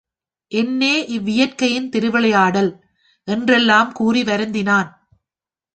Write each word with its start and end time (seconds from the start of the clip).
என்னே 0.51 0.95
இவ்வியற்கையின் 1.07 1.89
திருவிளை 1.89 2.29
யாடல்! 2.29 2.71
என்றெல்லாம் 3.27 3.91
கூறி 3.91 4.23
வருந்தினான். 4.23 4.89